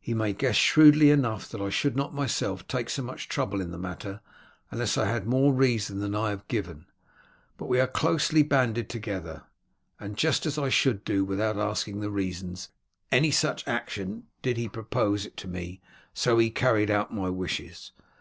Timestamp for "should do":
10.68-11.24